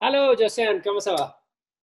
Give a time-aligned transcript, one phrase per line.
[0.00, 1.40] Allô, Josiane, comment ça va?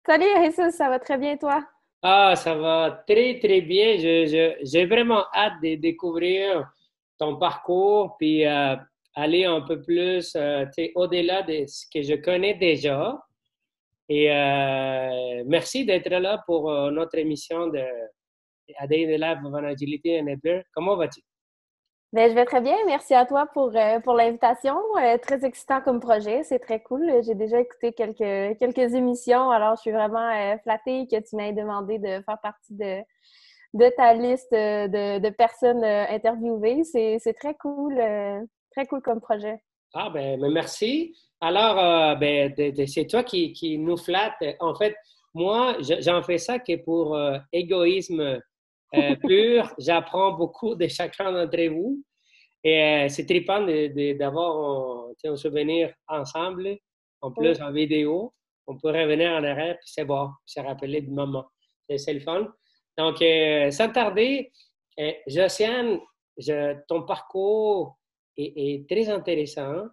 [0.05, 1.63] Salut, Jesus, ça va très bien, toi?
[2.01, 3.97] Ah, ça va très, très bien.
[3.97, 6.65] Je, je- j'ai vraiment hâte de découvrir
[7.17, 8.75] ton parcours, puis euh,
[9.15, 13.19] aller un peu plus, euh, tu sais, au-delà de ce que je connais déjà.
[14.07, 17.83] Et euh, merci d'être là pour euh, notre émission de
[18.77, 20.63] A Day in the Life of an Agility Enabler.
[20.73, 21.21] Comment vas-tu?
[22.11, 22.75] Ben, je vais très bien.
[22.87, 24.75] Merci à toi pour, euh, pour l'invitation.
[24.97, 26.43] Euh, très excitant comme projet.
[26.43, 27.07] C'est très cool.
[27.23, 29.51] J'ai déjà écouté quelques, quelques émissions.
[29.51, 33.01] Alors, je suis vraiment euh, flattée que tu m'aies demandé de faire partie de,
[33.75, 36.83] de ta liste de, de personnes interviewées.
[36.83, 37.95] C'est, c'est très cool.
[38.71, 39.61] très cool comme projet.
[39.93, 41.15] Ah, ben, ben, merci.
[41.39, 42.51] Alors, ben,
[42.87, 44.33] c'est toi qui, qui nous flatte.
[44.59, 44.95] En fait,
[45.35, 47.15] moi, je- j'en fais ça que pour
[47.53, 48.39] égoïsme
[48.95, 49.71] euh, pur.
[49.77, 52.01] J'apprends beaucoup de chacun d'entre vous.
[52.63, 53.61] Et euh, c'est trippant
[54.17, 56.77] d'avoir un, souvenir ensemble,
[57.21, 57.33] en Oui.
[57.35, 58.33] plus en vidéo.
[58.67, 61.45] On peut revenir en arrière, puis c'est bon, puis se rappeler du moment.
[61.97, 62.47] C'est le fun.
[62.97, 64.51] Donc, euh, sans tarder,
[64.99, 65.99] euh, Josiane,
[66.37, 67.97] je- ton parcours
[68.37, 69.85] est, est très intéressant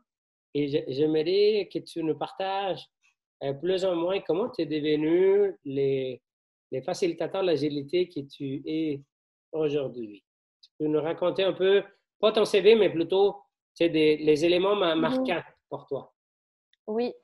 [0.52, 2.84] et j'aimerais que tu nous partages
[3.42, 6.20] euh, plus ou moins comment tu es devenu les,
[6.72, 9.00] les facilitateurs de l'agilité que tu es
[9.52, 10.22] aujourd'hui.
[10.62, 11.82] Tu peux nous raconter un peu,
[12.20, 13.36] pas ton CV, mais plutôt
[13.78, 15.00] des, les éléments Mhm.
[15.00, 16.12] marquants pour toi.
[16.86, 17.14] Oui.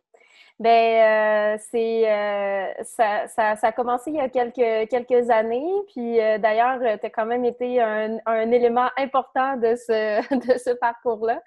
[0.59, 5.73] Ben, euh, c'est euh, ça, ça, ça a commencé il y a quelques, quelques années.
[5.93, 10.21] Puis euh, d'ailleurs, tu as quand même été un, un élément important de ce,
[10.55, 11.41] de ce parcours-là.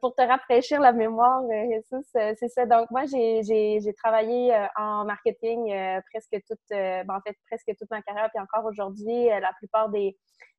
[0.00, 2.64] Pour te rafraîchir la mémoire, Jesus, c'est ça.
[2.64, 5.74] Donc, moi, j'ai travaillé en marketing
[6.10, 8.30] presque toute, ben, en fait, presque toute ma carrière.
[8.32, 10.16] Puis encore aujourd'hui, la plupart des,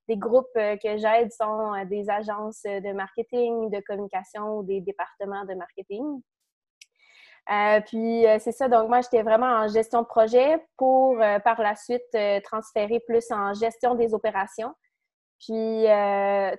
[0.07, 4.81] des groupes euh, que j'aide sont euh, des agences de marketing, de communication ou des
[4.81, 6.21] départements de marketing.
[7.51, 11.75] Euh, puis c'est ça, donc moi j'étais vraiment en gestion de projet pour par la
[11.75, 14.73] suite transférer plus en gestion des opérations.
[15.41, 15.83] Puis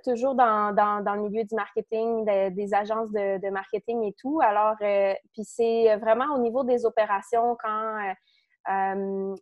[0.05, 4.15] toujours dans, dans, dans, le milieu du marketing, de, des agences de, de, marketing et
[4.21, 4.41] tout.
[4.43, 8.15] Alors, puis c'est vraiment au niveau des opérations quand
[8.71, 9.35] euh,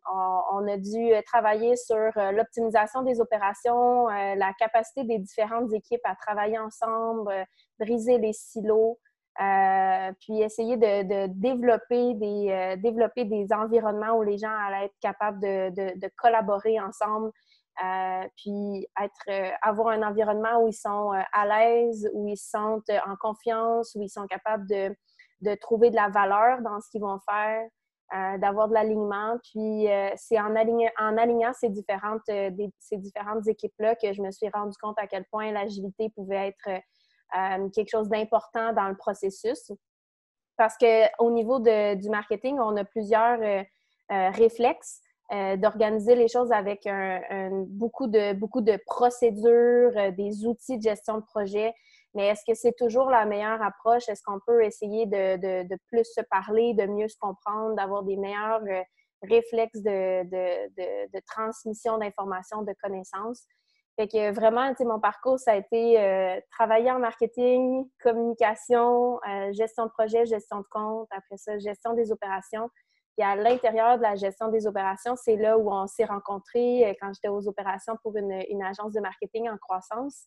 [0.52, 6.00] on, a dû travailler sur euh, l'optimisation des opérations, euh, la capacité des différentes équipes
[6.04, 7.44] à travailler ensemble, euh,
[7.78, 8.98] briser les silos.
[9.40, 16.08] Euh, puis essayer de, développer, des, euh, environnements où les gens allaient être capables de,
[16.16, 17.30] collaborer ensemble,
[17.82, 22.36] euh, puis être, euh, avoir un environnement où ils sont euh, à l'aise, où ils
[22.36, 27.00] sentent en confiance, où ils sont capables de trouver de la valeur dans ce qu'ils
[27.00, 27.66] vont faire,
[28.14, 29.38] euh, d'avoir de l'alignement.
[29.42, 34.50] Puis euh, c'est en, alignant, ces différentes, euh, ces différentes équipes-là que je me suis
[34.50, 36.80] rendu compte à quel point l'agilité pouvait être
[37.74, 39.72] quelque chose d'important dans le processus.
[40.58, 43.38] Parce qu'au niveau de, du marketing, on a plusieurs
[44.10, 45.00] réflexes
[45.30, 51.24] d'organiser les choses avec un, beaucoup, de, beaucoup de procédures, des outils de gestion de
[51.24, 51.72] projet.
[52.14, 54.08] Mais est-ce que c'est toujours la meilleure approche?
[54.08, 58.02] Est-ce qu'on peut essayer de, de, de, plus se parler, de mieux se comprendre, d'avoir
[58.02, 58.82] des meilleurs euh,
[59.22, 63.46] réflexes de, de transmission d'informations, de connaissances?
[63.96, 69.84] Fait que vraiment, mon parcours, ça a été euh, travailler en marketing, communication, euh, gestion
[69.84, 72.70] de projet, gestion de compte, après ça, gestion des opérations.
[73.16, 76.94] Puis à l'intérieur de la gestion des opérations, c'est là où on s'est rencontrés euh,
[76.98, 80.24] quand j'étais aux opérations pour une, une, agence de marketing en croissance.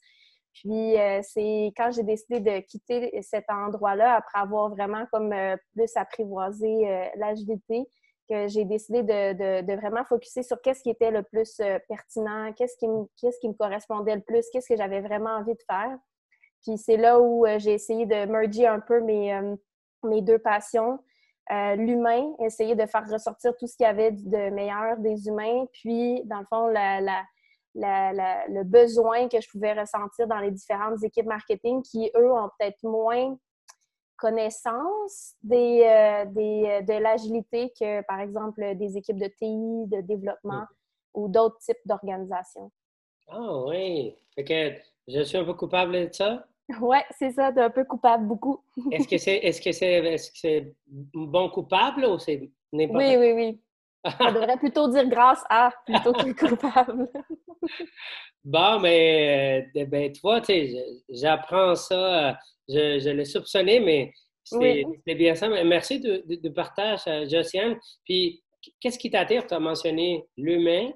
[0.55, 5.57] Puis euh, c'est quand j'ai décidé de quitter cet endroit-là, après avoir vraiment comme euh,
[5.73, 7.83] plus apprivoisé euh, l'agilité,
[8.29, 12.75] que j'ai décidé de, de, vraiment focuser sur qu'est-ce qui était le plus pertinent, qu'est-ce
[12.77, 13.05] qui, me,
[13.39, 15.95] qui me correspondait le plus, qu'est-ce que j'avais vraiment envie de faire.
[16.63, 19.39] Puis c'est là où j'ai essayé de merger un peu mes,
[20.03, 20.97] mes deux passions.
[21.51, 26.23] L'humain, essayer de faire ressortir tout ce qu'il y avait de meilleur des humains, puis
[26.25, 27.21] dans le fond, la, la,
[27.75, 32.31] la, la, le besoin que je pouvais ressentir dans les différentes équipes marketing qui, eux,
[32.33, 33.37] ont peut-être moins
[34.17, 40.61] connaissance des, euh, des, de l'agilité que, par exemple, des équipes de TI, de développement
[40.61, 40.67] Mm.
[41.15, 42.71] ou d'autres types d'organisations.
[43.27, 44.15] Ah oui.
[44.35, 44.73] Fait que
[45.07, 46.45] je suis un peu coupable de ça?
[46.81, 48.63] Oui, c'est ça, tu es un peu coupable, beaucoup.
[48.91, 50.73] est-ce que c'est est-ce que c'est c'est
[51.13, 53.61] bon coupable ou c'est n'importe Oui, oui, oui.
[54.19, 57.09] On devrait plutôt dire grâce à plutôt que coupable.
[58.43, 62.37] bon, mais ben, tu vois, tu sais, j'apprends ça,
[62.69, 64.11] je, je le soupçonnais, mais
[64.43, 65.15] c'était oui.
[65.15, 65.47] bien ça.
[65.49, 67.77] Merci de, de, de partage, Josiane.
[68.05, 68.43] Puis,
[68.79, 69.47] qu'est-ce qui t'attire?
[69.47, 70.91] Tu as mentionné l'humain.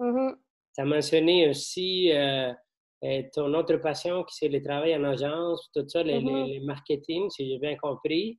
[0.00, 0.34] Mm -hmm.
[0.74, 2.52] Tu as mentionné aussi euh,
[3.34, 6.46] ton autre passion qui c'est le travail en agence, tout ça, les, mm -hmm.
[6.46, 8.38] les, les marketing, si j'ai bien compris.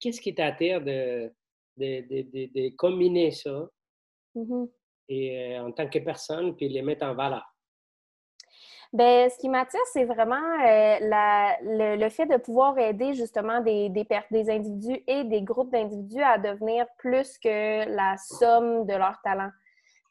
[0.00, 1.30] qu'est-ce qui t'attire de,
[1.76, 3.68] de, combiner ça
[5.08, 7.44] et, en tant que personne, puis les mettre en valeur?
[8.92, 14.06] Bien, ce qui m'attire, c'est vraiment le, le, fait de pouvoir aider justement des, des,
[14.30, 19.52] des individus et des groupes d'individus à devenir plus que la somme de leurs talents.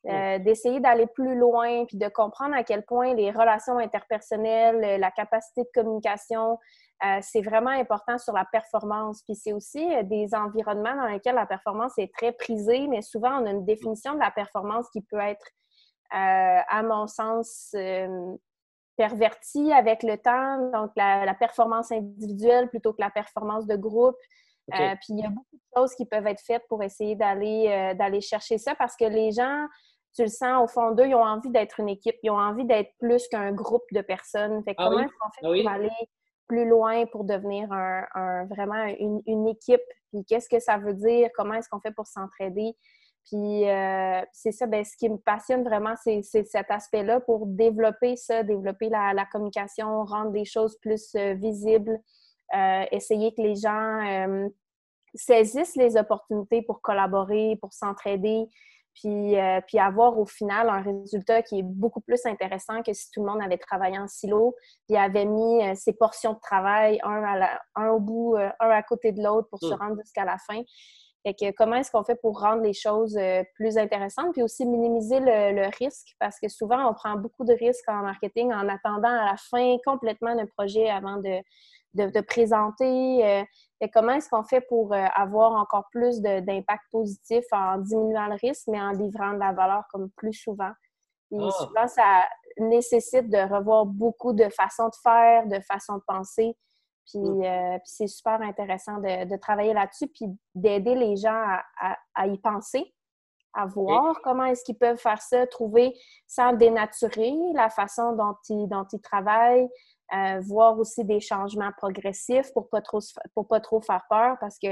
[0.08, 4.98] Euh, d'essayer d'aller plus loin, puis de comprendre à quel point les relations interpersonnelles, euh,
[4.98, 6.58] la capacité de communication,
[7.04, 9.24] euh, c'est vraiment important sur la performance.
[9.24, 13.46] Puis c'est aussi des environnements dans lesquels la performance est très prisée, mais souvent on
[13.46, 15.46] a une définition de la performance qui peut être,
[16.12, 17.76] à mon sens,
[18.98, 20.72] pervertie avec le temps.
[20.72, 24.18] Donc la, performance individuelle plutôt que la performance de groupe.
[24.70, 28.22] puis il y a beaucoup de choses qui peuvent être faites pour essayer d'aller d'aller
[28.22, 29.68] chercher ça parce que les gens
[30.14, 32.66] tu le sens au fond d'eux, ils ont envie d'être une équipe, ils ont envie
[32.66, 34.64] d'être plus qu'un groupe de personnes.
[34.64, 35.90] Fait ah comment est-ce qu'on fait ah pour aller
[36.52, 39.82] plus loin pour devenir un, vraiment une, équipe?
[40.12, 41.30] Puis qu'est-ce que ça veut dire?
[41.34, 42.76] Comment est-ce qu'on fait pour s'entraider?
[43.26, 48.18] Puis euh, c'est ça, ben, ce qui me passionne vraiment, c'est cet aspect-là pour développer
[48.18, 52.02] ça, développer la, communication, rendre des choses plus euh, visibles,
[52.54, 54.50] euh, essayer que les gens
[55.14, 58.46] saisissent les opportunités pour collaborer, pour s'entraider,
[58.94, 63.10] puis, euh, puis avoir au final un résultat qui est beaucoup plus intéressant que si
[63.12, 64.56] tout le monde avait travaillé en silo,
[64.88, 68.70] puis avait mis euh, ses portions de travail, un, à un au bout, euh, un
[68.70, 69.78] à côté de l'autre pour se mm.
[69.78, 70.62] rendre jusqu'à la fin.
[71.24, 73.16] Fait que comment est-ce qu'on fait pour rendre les choses
[73.54, 77.88] plus intéressantes, puis aussi minimiser le, risque, parce que souvent, on prend beaucoup de risques
[77.88, 81.40] en marketing en attendant à la fin complètement d'un projet avant de,
[81.94, 83.26] de, présenter.
[83.26, 88.36] Euh, comment est-ce qu'on fait pour euh, avoir encore plus d'impact positif en diminuant le
[88.36, 90.72] risque, mais en livrant de la valeur comme plus souvent?
[91.32, 91.52] Et ah.
[91.52, 92.28] souvent, ça
[92.58, 96.58] nécessite de revoir beaucoup de façons de faire, de façons de penser.
[97.10, 97.44] Puis, mm.
[97.44, 101.44] euh, c'est super intéressant de, travailler là-dessus, puis d'aider les gens
[102.16, 102.94] à, y penser,
[103.54, 105.94] à voir comment est-ce qu'ils peuvent faire ça, trouver
[106.28, 109.68] sans dénaturer la façon dont ils, dont ils travaillent,
[110.14, 113.00] euh, voir aussi des changements progressifs pour pas trop
[113.34, 114.68] pour pas trop faire peur parce que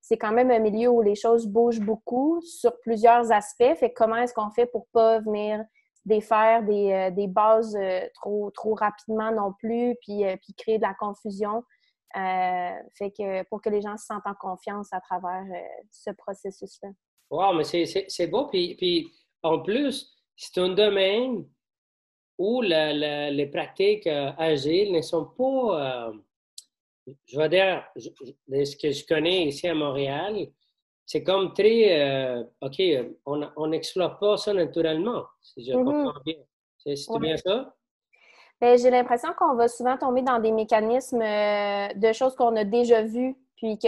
[0.00, 3.74] c'est quand même un milieu où les choses bougent beaucoup sur plusieurs aspects.
[3.76, 5.64] Fait comment est-ce qu'on fait pour pas venir
[6.04, 10.82] défaire des, euh, des bases euh, trop, trop rapidement non plus, puis, puis créer de
[10.82, 11.62] la confusion?
[12.14, 15.46] fait que pour que les gens se sentent en confiance à travers
[15.90, 16.90] ce processus-là.
[17.30, 18.48] Wow, mais c'est beau.
[18.48, 19.10] Puis, puis
[19.42, 21.46] en plus, c'est un domaine
[22.42, 26.12] où les pratiques euh, agiles ne sont pas, euh,
[27.26, 30.48] je vais dire, ce que je connais ici à Montréal,
[31.06, 32.82] c'est comme très, euh, OK,
[33.26, 35.84] on n'explore pas ça naturellement, si je mm-hmm.
[35.84, 36.34] comprends bien.
[36.78, 37.76] C'est bien ça?
[38.60, 43.02] Ben, j'ai l'impression qu'on va souvent tomber dans des mécanismes de choses qu'on a déjà
[43.02, 43.86] vues, puis que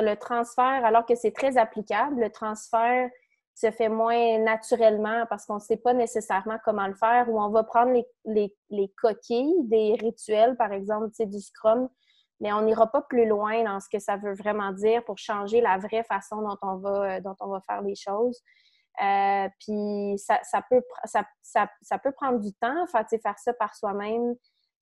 [0.00, 3.10] le transfert, alors que c'est très applicable, le transfert
[3.56, 7.48] se fait moins naturellement parce qu'on ne sait pas nécessairement comment le faire ou on
[7.48, 7.90] va prendre
[8.26, 11.88] les, les, coquilles des rituels, par exemple, du Scrum,
[12.40, 15.62] mais on n'ira pas plus loin dans ce que ça veut vraiment dire pour changer
[15.62, 18.42] la vraie façon dont on va, dont on va faire les choses.
[19.02, 23.54] Euh, puis ça, ça peut, ça, ça, ça, peut prendre du temps, faire, faire ça
[23.54, 24.34] par soi-même,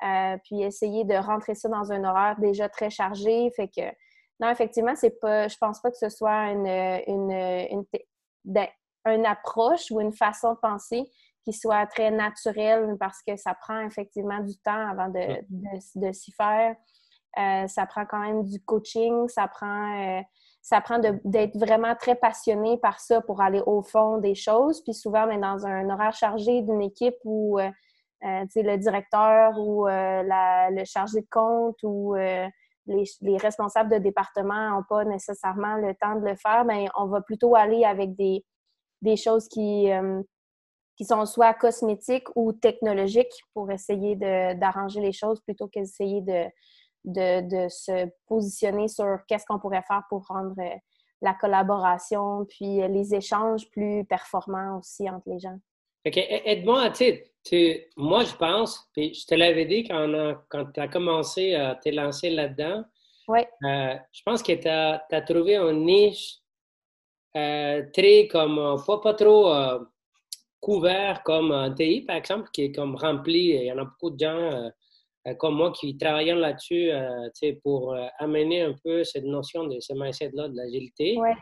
[0.04, 3.52] euh, puis essayer de rentrer ça dans un horaire déjà très chargé.
[3.54, 3.82] Fait que
[4.40, 7.84] non, effectivement, c'est pas, je pense pas que ce soit une, une, une,
[9.06, 11.04] une approche ou une façon de penser
[11.44, 15.44] qui soit très naturelle parce que ça prend effectivement du temps avant de,
[15.94, 16.74] de, s'y faire.
[17.38, 20.22] Euh, ça prend quand même du coaching, ça prend, euh,
[20.62, 24.82] ça prend d'être vraiment très passionné par ça pour aller au fond des choses.
[24.82, 27.70] Puis souvent, on est dans un horaire chargé d'une équipe où euh,
[28.22, 32.14] le directeur ou la, le chargé de compte ou
[32.86, 37.06] les, les, responsables de département n'ont pas nécessairement le temps de le faire, mais on
[37.06, 38.44] va plutôt aller avec des,
[39.02, 40.22] des choses qui, euh,
[40.96, 46.44] qui sont soit cosmétiques ou technologiques pour essayer d'arranger les choses plutôt qu'essayer de,
[47.04, 50.76] de, se positionner sur qu'est-ce qu'on pourrait faire pour rendre euh,
[51.20, 55.58] la collaboration puis les échanges plus performants aussi entre les gens.
[56.06, 56.16] OK.
[56.16, 61.54] Aide-moi, tu, moi, je pense, puis je te l'avais dit quand, quand tu as commencé
[61.54, 62.84] à te lancer là-dedans.
[63.26, 63.40] Oui.
[63.62, 66.40] je pense que tu as, as, trouvé une niche
[67.36, 69.80] euh, très comme, euh, pas, pas trop euh,
[70.60, 73.56] couvert comme un TI, par exemple, qui est comme rempli.
[73.56, 74.70] Il y en a beaucoup de gens
[75.38, 76.90] comme moi qui travaillent là-dessus
[77.62, 81.16] pour amener un peu cette notion de ce mindset-là de l'agilité.
[81.18, 81.32] Ouais.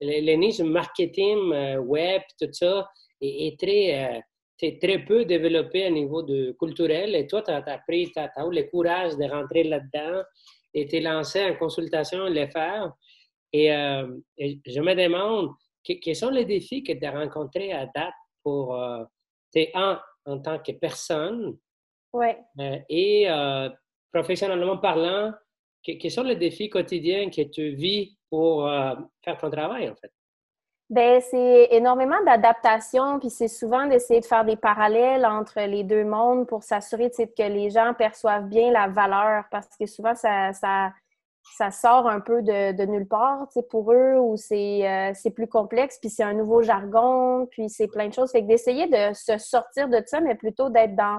[0.00, 2.88] Les, niches marketing, web, tout ça,
[3.22, 4.22] est, très,
[4.80, 7.14] très peu développé à niveau de culturel.
[7.14, 10.22] Et toi, tu as, pris, as, eu le courage de rentrer là-dedans
[10.74, 12.92] et t'es lancé en consultation et le faire.
[13.52, 15.50] Et, je me demande,
[15.84, 18.78] quels sont les défis que tu as rencontrés à date pour,
[19.54, 21.56] tu un, en tant que personne,
[22.12, 22.38] ouais.
[22.88, 23.28] et
[24.12, 25.32] professionnellement parlant,
[25.82, 28.68] quels sont les défis quotidiens que tu vis pour
[29.24, 30.12] faire ton travail, en fait?
[30.92, 36.04] Ben, c'est énormément d'adaptation, puis c'est souvent d'essayer de faire des parallèles entre les deux
[36.04, 40.92] mondes pour s'assurer que les gens perçoivent bien la valeur, parce que souvent, ça, ça,
[41.56, 45.96] ça sort un peu de, de nulle part pour eux, ou euh, c'est plus complexe,
[45.98, 48.30] puis c'est un nouveau jargon, puis c'est plein de choses.
[48.30, 51.16] Fait que d'essayer de se sortir de ça, mais plutôt d'être dans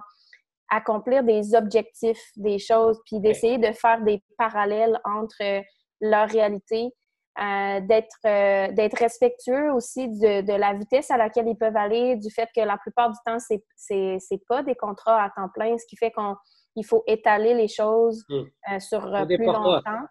[0.70, 5.63] accomplir des objectifs, des choses, puis d'essayer de faire des parallèles entre
[6.00, 6.94] leur réalité
[7.40, 12.16] euh, d'être euh, d'être respectueux aussi de, de, la vitesse à laquelle ils peuvent aller,
[12.16, 15.75] du fait que la plupart du temps, c'est c'est pas des contrats à temps plein,
[15.80, 18.44] ce qui fait qu'il faut étaler les choses hmm.
[18.72, 20.06] euh, sur plus longtemps.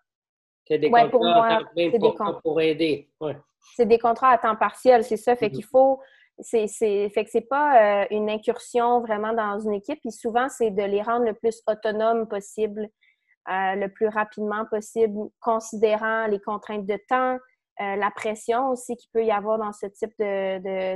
[0.66, 3.08] C'est des contrats pour, moi, des contrats pour aider.
[3.76, 5.36] C'est des contrats à temps partiel, c'est ça.
[5.36, 5.52] Fait hmm.
[5.52, 6.00] qu'il faut
[6.40, 10.00] c'est fait que c'est pas une incursion vraiment dans une équipe.
[10.00, 12.88] Puis souvent, c'est de les rendre le plus autonomes possible.
[13.48, 17.38] Euh, le plus rapidement possible, considérant les contraintes de temps,
[17.80, 20.12] euh, la pression aussi qu'il peut y avoir dans ce type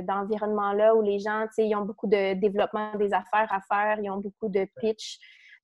[0.07, 4.21] d'environnement-là où les gens, ils ont beaucoup de développement des affaires à faire, ils ont
[4.21, 5.17] beaucoup de pitch,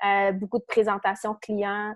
[0.04, 1.94] euh, beaucoup de présentations clients,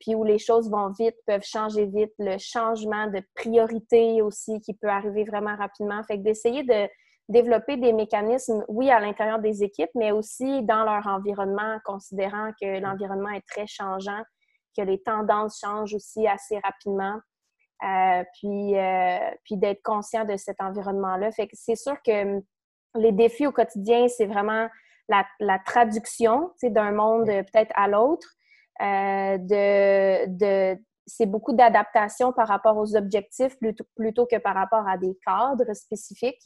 [0.00, 4.74] puis où les choses vont vite, peuvent changer vite, le changement de priorité aussi qui
[4.74, 6.02] peut arriver vraiment rapidement.
[6.02, 6.86] Fait que d'essayer de
[7.28, 12.80] développer des mécanismes, oui, à l'intérieur des équipes, mais aussi dans leur environnement, considérant que
[12.80, 14.22] l'environnement est très changeant,
[14.76, 17.18] que les tendances changent aussi assez rapidement.
[17.82, 21.30] Euh, puis, euh, puis d'être conscient de cet environnement-là.
[21.32, 22.42] Fait que c'est sûr que hum,
[22.94, 24.68] les défis au quotidien, c'est vraiment
[25.08, 28.26] la, la traduction d'un monde peut-être à l'autre,
[28.80, 34.88] euh, de, de c'est beaucoup d'adaptation par rapport aux objectifs plutôt, plutôt que par rapport
[34.88, 36.42] à des cadres spécifiques.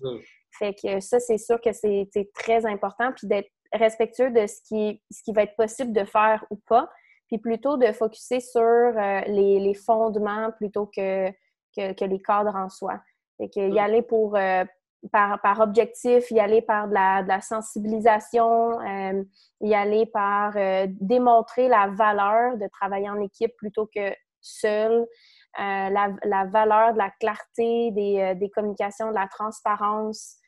[0.59, 5.03] Fait que ça, c'est sûr que c'est très important, puis d'être respectueux de ce qui,
[5.11, 6.91] ce qui va être possible de faire ou pas,
[7.29, 11.31] puis plutôt de focuser sur euh, les, les, fondements plutôt que,
[11.77, 13.01] que, que, les cadres en soi.
[13.39, 14.65] Fait que y aller pour, euh,
[15.13, 19.23] par, par, objectif, y aller par de la, de la sensibilisation, euh,
[19.61, 20.55] y aller par
[20.89, 25.07] démontrer la valeur de travailler en équipe plutôt que seul,
[25.57, 30.40] la, la, valeur de la clarté des, des communications, de la transparence,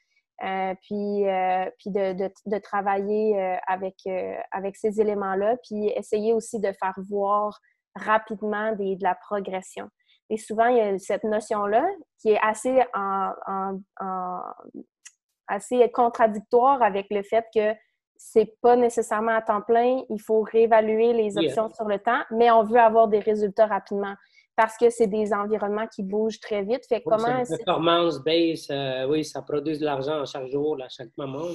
[0.42, 3.96] euh, puis, euh, puis de, de, de, travailler euh, avec,
[4.50, 7.60] avec ces éléments-là, puis essayer aussi de faire voir
[7.94, 9.88] rapidement des, de la progression.
[10.30, 11.84] Et souvent, il y a cette notion-là
[12.18, 14.40] qui est assez, en, en,
[15.46, 17.74] assez contradictoire avec le fait que
[18.16, 22.50] c'est pas nécessairement à temps plein, il faut réévaluer les options sur le temps, mais
[22.50, 24.14] on veut avoir des résultats rapidement
[24.56, 26.86] parce que c'est des environnements qui bougent très vite.
[26.88, 27.42] Fait oui, comment...
[27.44, 31.48] performance base, euh, oui, ça produit de l'argent à chaque jour, à chaque moment.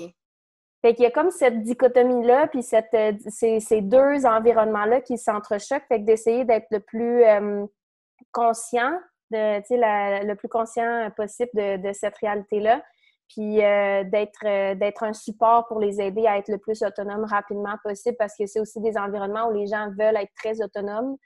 [0.81, 5.17] Fait qu'il y a comme cette dichotomie-là, puis cette, euh, ces, ces, deux environnements-là qui
[5.17, 5.87] s'entrechoquent.
[5.87, 7.65] Fait que d'essayer d'être le plus euh,
[8.31, 8.93] conscient,
[9.31, 12.81] de, la, le plus conscient possible de, de cette réalité-là,
[13.27, 18.15] puis d'être d'être un support pour les aider à être le plus autonome rapidement possible,
[18.17, 21.17] parce que c'est aussi des environnements où les gens veulent être très autonomes,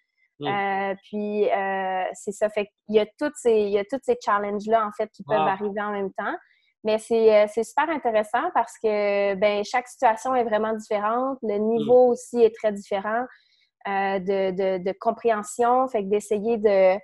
[0.41, 0.47] Mm.
[0.47, 2.49] Euh, puis euh, c'est ça.
[2.49, 5.23] Fait qu'il y a toutes ces, il y a tous ces challenges-là, en fait, qui
[5.23, 6.35] peuvent arriver en même temps.
[6.83, 11.37] Mais euh, c'est super intéressant parce que ben, chaque situation est vraiment différente.
[11.43, 11.67] Le mm.
[11.67, 13.25] niveau aussi est très différent
[13.85, 15.87] de, de, de, compréhension.
[15.87, 16.99] Fait que d'essayer de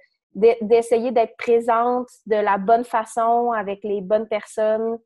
[0.62, 4.98] d'essayer d'être présente de la bonne façon avec les bonnes personnes,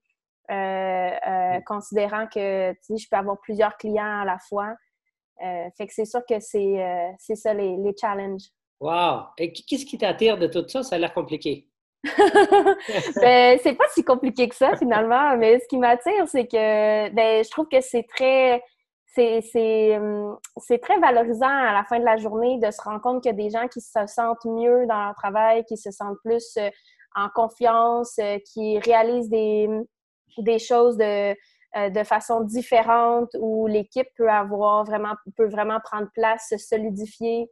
[0.50, 1.64] mm.
[1.66, 4.74] considérant que je peux avoir plusieurs clients à la fois.
[5.44, 8.50] Euh, fait que c'est sûr que c'est euh, ça les, les, challenges.
[8.80, 9.26] Wow!
[9.38, 10.84] Et qu'est-ce qui t'attire de tout ça?
[10.84, 11.68] Ça a l'air compliqué.
[12.04, 17.44] ben, c'est pas si compliqué que ça finalement, mais ce qui m'attire, c'est que ben,
[17.44, 18.64] je trouve que c'est très
[19.14, 20.38] c'est hum,
[20.82, 23.38] très valorisant à la fin de la journée de se rendre compte qu'il y a
[23.38, 26.70] des gens qui se sentent mieux dans leur travail, qui se sentent plus euh,
[27.16, 28.18] en confiance,
[28.54, 29.68] qui réalisent des,
[30.38, 31.36] des choses de,
[31.78, 37.50] euh, de façon différente où l'équipe peut avoir vraiment peut vraiment prendre place, se solidifier.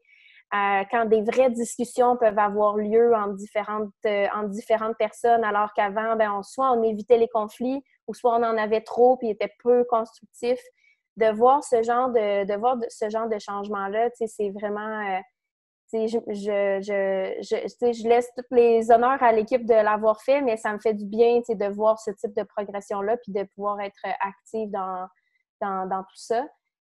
[0.53, 6.15] Euh, quand des vraies discussions peuvent avoir lieu entre différentes, euh, différentes personnes, alors qu'avant,
[6.15, 9.85] ben, soit on évitait les conflits, ou soit on en avait trop et était peu
[9.85, 10.59] constructif.
[11.17, 15.21] De voir ce genre de, de voir ce genre de changement-là, c'est vraiment
[15.91, 20.73] je, je, je, je, laisse tous les honneurs à l'équipe de l'avoir fait, mais ça
[20.73, 24.69] me fait du bien de voir ce type de progression-là puis de pouvoir être active
[24.69, 25.07] dans,
[25.61, 26.45] dans, dans tout ça.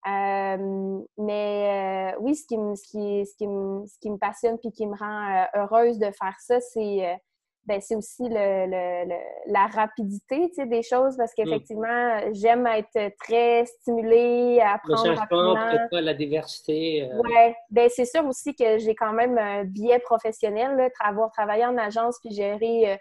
[0.06, 7.18] mais oui, ce qui, me, passionne puis qui me rend heureuse de faire ça, c'est
[7.66, 9.06] ben, c'est aussi le,
[9.46, 11.44] la rapidité des choses parce hmm.
[11.44, 15.88] qu'effectivement, j'aime être très stimulée, apprendre le rapidement.
[15.90, 17.10] Pas la diversité.
[17.10, 17.20] Euh...
[17.22, 21.64] Oui, ben, c'est sûr aussi que j'ai quand même un biais professionnel, là, avoir travaillé
[21.64, 22.96] en agence puis gérer euh,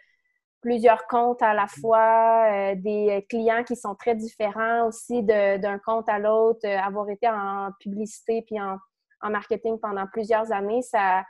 [0.62, 6.08] plusieurs comptes à la fois, euh, des clients qui sont très différents aussi d'un compte
[6.08, 8.78] à l'autre, avoir été en publicité puis en,
[9.22, 11.24] en marketing pendant plusieurs années, ça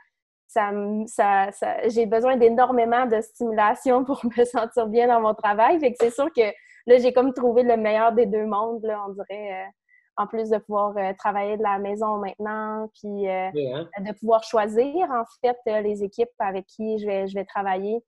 [0.46, 5.78] ça, ça, j'ai besoin d'énormément de stimulation pour me sentir bien dans mon travail.
[5.80, 6.42] Fait que c'est sûr que
[6.86, 9.64] là, j'ai comme trouvé le meilleur des deux mondes, là, on dirait.
[9.64, 9.70] Euh,
[10.16, 13.88] en plus de pouvoir euh, travailler de la maison maintenant, puis euh, hein?
[13.98, 17.98] de pouvoir choisir, en fait, les équipes avec qui je vais, je vais travailler,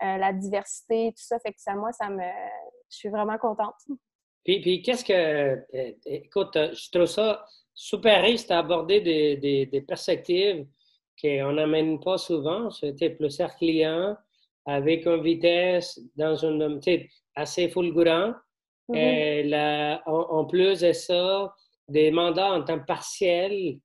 [0.00, 1.38] la diversité, tout ça.
[1.40, 2.22] Fait que ça, moi, ça me...
[2.90, 3.74] Je suis vraiment contente.
[4.42, 5.62] Puis, puis qu'est-ce que...
[6.06, 7.44] Écoute, je trouve ça
[7.74, 10.66] super riche des, des, des perspectives
[11.20, 12.70] qu'on n'amène pas souvent.
[12.70, 14.16] C'était plusieurs clients
[14.66, 16.78] avec une vitesse dans un
[17.34, 18.34] assez fulgurant.
[18.88, 18.96] Mm-hmm.
[18.96, 21.54] Et en, plus de ça,
[21.88, 23.78] des mandats en temps partiel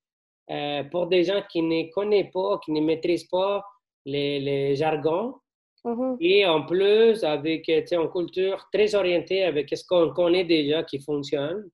[0.49, 3.63] euh, pour des gens qui ne connaissent pas, qui ne maîtrisent pas
[4.05, 5.35] les, jargons.
[5.83, 6.17] Mm-hmm.
[6.19, 11.69] Et en plus, avec une culture très orientée avec ce qu'on connaît déjà qui fonctionne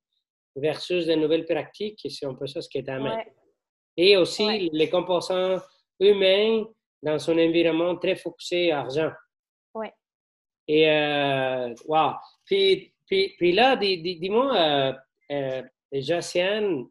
[0.55, 3.31] versus des nouvelles pratiques, c'est un peu ça ce qui est à mettre.
[3.97, 5.57] Et aussi les composants
[5.99, 6.65] humains
[7.01, 9.11] dans son environnement très focusé argent.
[9.73, 9.87] Oui.
[10.67, 12.13] Et, euh, wow.
[12.45, 14.93] Puis, puis, puis là, dis-moi, euh,
[15.31, 16.87] euh, Josiane,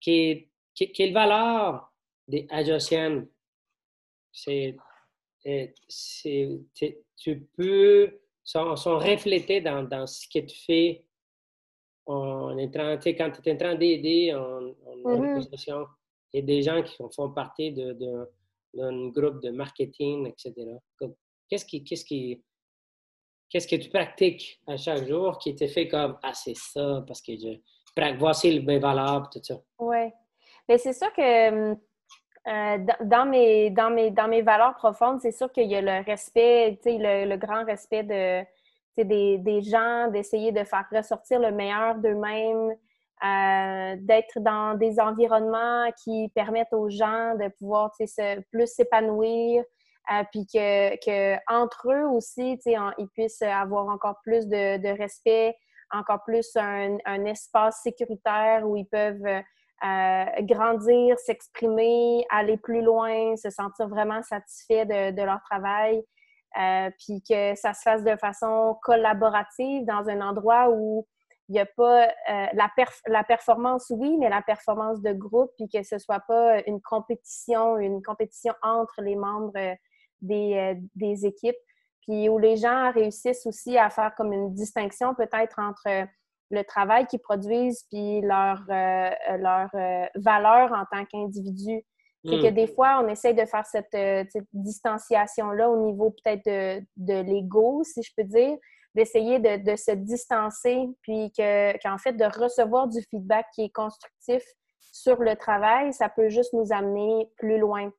[0.00, 1.92] quelle valeur
[2.26, 3.28] des Josiane?
[4.32, 4.76] C'est,
[5.46, 5.66] euh,
[7.16, 11.04] tu peux, sont, sont reflétés dans, dans ce que tu fais
[12.06, 14.68] on est quand tu es en train d'aider en,
[15.04, 15.86] en mm-hmm.
[16.34, 20.54] et des gens qui font partie d'un de, groupe de marketing, etc.
[21.48, 22.42] Qu'est-ce qui, qu'est-ce qui,
[23.48, 27.20] qu'est-ce que tu pratiques à chaque jour qui te fait comme ah c'est ça parce
[27.20, 29.56] que je voici mes valeurs tout ça?
[29.78, 30.10] Oui,
[30.68, 31.72] mais c'est sûr que
[32.48, 36.04] euh, dans, mes, dans, mes, dans mes valeurs profondes, c'est sûr qu'il y a le
[36.04, 38.44] respect, le, le grand respect de
[38.96, 42.76] des, des gens, d'essayer de faire ressortir le meilleur d'eux-mêmes,
[43.24, 47.92] euh, d'être dans des environnements qui permettent aux gens de pouvoir
[48.50, 49.62] plus s'épanouir,
[50.10, 55.54] euh, puis que, entre eux aussi, ils puissent avoir encore plus de, respect,
[55.92, 63.50] encore plus un, espace sécuritaire où ils peuvent euh, grandir, s'exprimer, aller plus loin, se
[63.50, 66.02] sentir vraiment satisfaits de leur travail.
[66.60, 71.06] Euh, puis que ça se fasse de façon collaborative dans un endroit où
[71.48, 72.70] il n'y a pas euh, la,
[73.06, 76.80] la performance, oui, mais la performance de groupe, puis que ce ne soit pas une
[76.82, 79.74] compétition, une compétition entre les membres euh,
[80.20, 81.56] des, des, équipes,
[82.02, 86.06] puis où les gens réussissent aussi à faire comme une distinction peut-être entre
[86.50, 89.70] le travail qu'ils produisent puis leur, leur
[90.14, 91.82] valeur en tant qu'individu.
[92.24, 92.54] C'est que hmm.
[92.54, 97.82] des fois, on essaye de faire cette, euh, distanciation-là au niveau peut-être de, de l'ego,
[97.84, 98.56] si je peux dire,
[98.94, 104.42] d'essayer de, de, se distancer, puis qu'en fait, de recevoir du feedback qui est constructif
[104.92, 107.90] sur le travail, ça peut juste nous amener plus loin.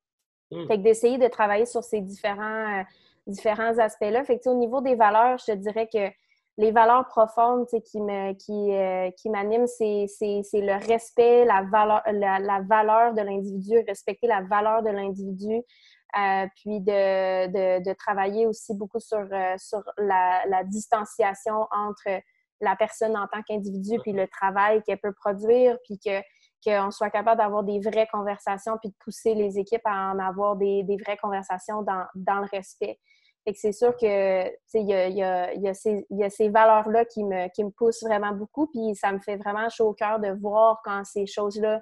[0.51, 0.67] Hmm.
[0.67, 2.83] Fait que d'essayer de travailler sur ces différents, euh,
[3.27, 4.23] différents aspects-là.
[4.23, 6.09] Fait que au niveau des valeurs, je te dirais que
[6.57, 10.05] les valeurs profondes qui me qui, euh, qui m'animent, c'est,
[10.53, 16.79] le respect, la valeur, la, valeur de l'individu, respecter la valeur de l'individu, euh, puis
[16.79, 22.21] de, de, de, travailler aussi beaucoup sur, euh, sur la, distanciation entre
[22.61, 26.21] la personne en tant qu'individu puis le travail qu'elle peut produire, puis que
[26.65, 30.55] qu'on soit capable d'avoir des vraies conversations puis de pousser les équipes à en avoir
[30.55, 32.97] des, des vraies conversations dans, dans le respect.
[33.43, 38.67] Fait que c'est sûr que il y a, ces, valeurs-là qui me, poussent vraiment beaucoup.
[38.67, 41.81] Puis ça me fait vraiment chaud au cœur de voir quand ces choses-là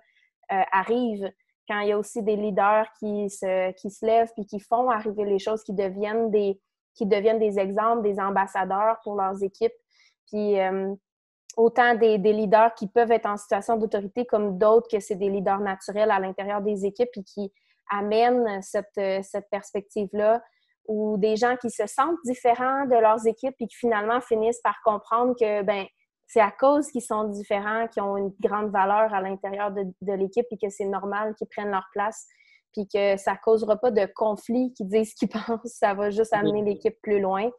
[0.52, 1.32] euh, arrivent.
[1.68, 5.38] Quand il y a aussi des leaders qui se, lèvent puis qui font arriver les
[5.38, 6.60] choses, qui deviennent des,
[6.96, 9.74] qui deviennent des exemples, des ambassadeurs pour leurs équipes.
[10.28, 10.94] Puis euh,
[11.58, 15.60] autant des, leaders qui peuvent être en situation d'autorité comme d'autres que c'est des leaders
[15.60, 17.54] naturels à l'intérieur des équipes et qui
[17.92, 20.42] amènent cette perspective-là
[20.88, 24.76] ou des gens qui se sentent différents de leurs équipes et qui finalement finissent par
[24.84, 25.86] comprendre que ben
[26.28, 30.46] c'est à cause qu'ils sont différents, qu'ils ont une grande valeur à l'intérieur de, l'équipe
[30.50, 32.26] et que c'est normal qu'ils prennent leur place
[32.74, 36.34] puis que ça causera pas de conflit, qu'ils disent ce qu'ils pensent, ça va juste
[36.34, 37.50] amener l'équipe plus loin.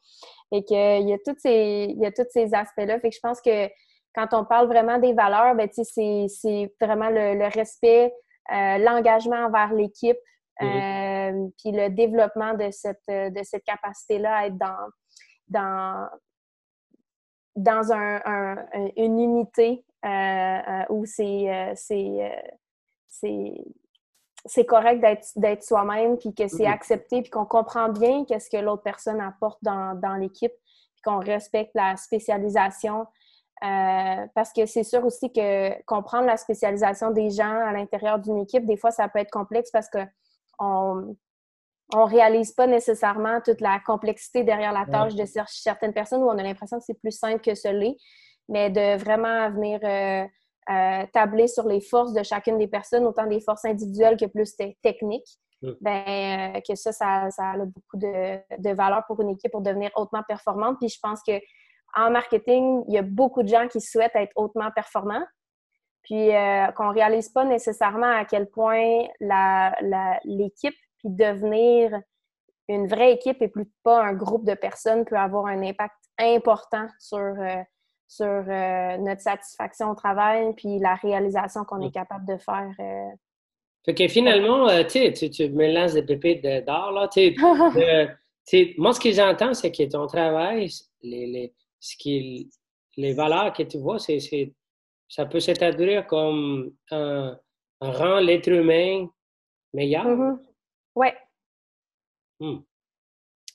[0.52, 2.98] Et qu'il y a tous ces, il y a tous ces aspects-là.
[3.00, 3.68] Fait que je pense que
[4.14, 8.12] quand on parle vraiment des valeurs, ben, c'est vraiment le, respect,
[8.52, 10.18] euh, l'engagement envers l'équipe,
[11.33, 11.53] mm-hmm.
[11.59, 14.88] puis le développement de cette, de cette capacité-là à être dans,
[15.49, 16.09] dans,
[17.57, 18.66] dans un,
[18.97, 19.85] une unité
[20.90, 21.75] où c'est
[24.45, 25.01] c'est correct
[25.37, 26.73] d'être soi-même, puis que c'est mm-hmm.
[26.73, 30.53] accepté, puis qu'on comprend bien qu'est-ce que l'autre personne apporte dans, dans l'équipe,
[30.95, 33.07] puis qu'on respecte la spécialisation.
[33.64, 38.38] Euh, parce que c'est sûr aussi que comprendre la spécialisation des gens à l'intérieur d'une
[38.38, 39.99] équipe, des fois, ça peut être complexe parce que
[40.62, 41.16] on
[41.94, 46.38] on réalise pas nécessairement toute la complexité derrière la tâche de certaines personnes où on
[46.38, 47.96] a l'impression que c'est plus simple que ce l'est,
[48.48, 50.25] mais de vraiment venir euh,
[50.70, 54.57] euh, tabler sur les forces de chacune des personnes, autant des forces individuelles que plus
[54.83, 55.70] techniques, mm.
[55.81, 60.22] ben, euh, que ça, ça, a beaucoup de, valeur pour une équipe pour devenir hautement
[60.27, 60.79] performante.
[60.81, 61.38] Puis je pense que
[61.94, 65.25] en marketing, il y a beaucoup de gens qui souhaitent être hautement performants,
[66.03, 69.05] puis euh, qu'on ne réalise pas nécessairement à quel point
[70.25, 72.01] l'équipe, puis devenir
[72.69, 76.87] une vraie équipe et plus pas un groupe de personnes peut avoir un impact important
[76.99, 77.35] sur
[78.12, 81.93] sur euh, notre satisfaction au travail puis la réalisation qu'on est mm.
[81.93, 82.71] capable de faire.
[82.79, 83.17] Euh.
[83.85, 87.09] Fait que finalement, euh, tu, tu me lances des pépites d'or, là.
[88.79, 90.69] moi, ce que j'entends, c'est que ton travail,
[91.03, 92.51] les, les, ce qui,
[92.97, 94.19] les valeurs que tu vois, c'est,
[95.12, 97.38] ça peut s'établir comme un,
[97.83, 99.09] rang l'être humain
[99.75, 100.07] meilleur.
[100.94, 101.09] Oui.
[102.40, 102.61] Hmm.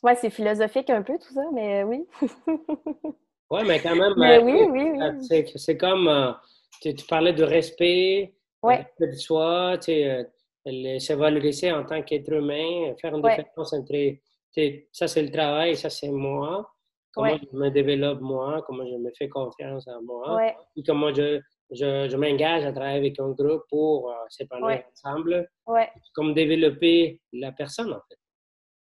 [0.04, 2.06] Oui, c'est philosophique un peu tout ça, mais oui.
[3.50, 5.54] Oui, mais quand même, mais oui, oui, oui.
[5.56, 6.34] c'est comme, euh,
[6.82, 8.86] tu, parlais de respect, ouais.
[9.00, 10.26] de soi, tu euh,
[11.00, 14.18] se valoriser en tant qu'être humain, faire une différence entre,
[14.92, 16.70] ça c'est le travail, ça c'est moi,
[17.14, 20.42] comment je me développe moi, comment je me fais confiance en moi,
[20.76, 21.40] et comment je,
[21.72, 25.50] je, je m'engage à travailler avec un groupe pour euh, s'épanouir ensemble,
[26.14, 28.18] comme développer la personne en fait.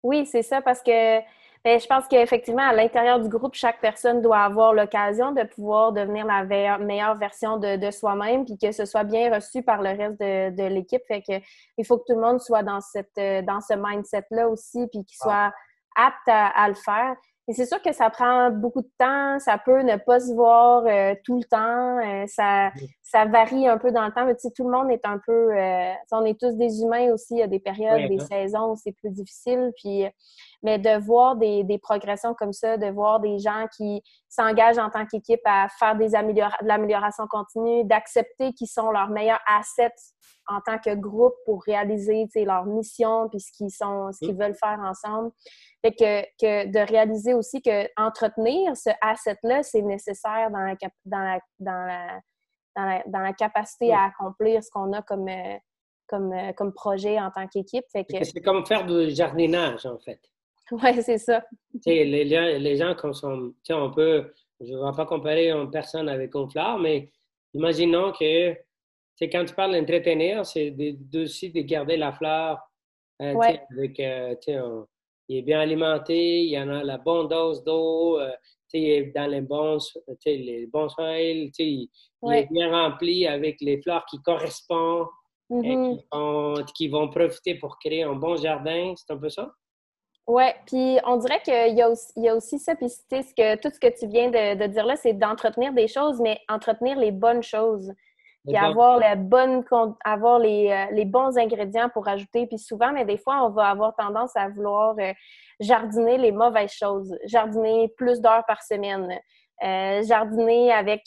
[0.02, 1.20] Oui, c'est ça, parce que
[1.64, 5.92] Bien, je pense qu'effectivement, à l'intérieur du groupe, chaque personne doit avoir l'occasion de pouvoir
[5.92, 6.46] devenir la
[6.78, 11.02] meilleure version de, soi-même, puis que ce soit bien reçu par le reste de, l'équipe.
[11.06, 11.34] Fait que
[11.78, 15.18] il faut que tout le monde soit dans cette dans ce mindset-là aussi, puis qu'il
[15.18, 15.52] soit
[15.98, 17.16] apte à, le faire.
[17.50, 20.84] Et c'est sûr que ça prend beaucoup de temps, ça peut ne pas se voir
[20.86, 24.42] euh, tout le temps, euh, ça, ça varie un peu dans le temps, mais tu
[24.42, 25.58] sais, tout le monde est un peu...
[25.58, 28.76] Euh, on est tous des humains aussi, il y a des périodes, des saisons où
[28.76, 30.06] c'est plus difficile, puis...
[30.62, 34.90] Mais de voir des, des, progressions comme ça, de voir des gens qui s'engagent en
[34.90, 39.94] tant qu'équipe à faire des de l'amélioration continue, d'accepter qu'ils sont leurs meilleurs assets
[40.50, 44.56] en tant que groupe pour réaliser leur mission puis ce qu'ils sont, ce qu'ils veulent
[44.56, 45.32] faire ensemble.
[45.82, 51.20] Fait que, que de réaliser aussi que entretenir ce asset-là, c'est nécessaire dans la, dans
[51.20, 52.20] la, dans la,
[52.76, 55.58] dans la, dans la capacité à accomplir ce qu'on a comme, euh,
[56.08, 57.86] comme, euh, comme projet en tant qu'équipe.
[57.94, 58.24] Que...
[58.24, 60.20] C'est comme faire du jardinage, en fait.
[60.84, 61.44] Oui, c'est ça.
[61.86, 66.36] les, les gens, comme sont, on peut, je ne vais pas comparer une personne avec
[66.36, 67.12] une fleur, mais
[67.54, 68.56] imaginons que
[69.28, 70.74] quand tu parles d'entretenir, c'est
[71.16, 72.60] aussi de garder la fleur
[73.22, 73.36] euh,
[73.72, 74.36] avec, euh,
[75.28, 78.32] il est bien alimenté, il y en a la bonne dose d'eau, euh,
[78.74, 79.78] il est dans les bons,
[80.26, 81.90] les bons soils, il,
[82.32, 85.08] est bien rempli avec les fleurs qui correspondent,
[85.50, 86.64] mm-hmm.
[86.74, 88.94] qui, vont, profiter pour créer un bon jardin.
[88.96, 89.52] C'est un peu ça?
[90.30, 93.02] Oui, puis on dirait qu'il y, a aussi, il y a aussi ça, puis ce
[93.10, 96.98] que, tout ce que tu viens de dire là, c'est d'entretenir des choses, mais entretenir
[96.98, 97.92] les bonnes choses
[98.46, 99.64] puis avoir, les bonnes,
[100.04, 102.48] avoir les, euh, les, bons ingrédients pour ajouter.
[102.48, 105.14] Puis souvent, mais des fois, on va avoir tendance à vouloir euh,
[105.60, 109.20] jardiner les mauvaises choses, jardiner plus d'heures par semaine,
[109.64, 111.04] euh, jardiner avec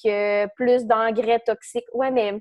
[0.56, 1.86] plus d'engrais toxiques.
[1.94, 2.40] Ouais, mais